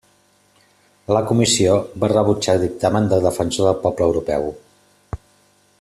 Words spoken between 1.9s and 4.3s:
va rebutjar el dictamen del Defensor del Poble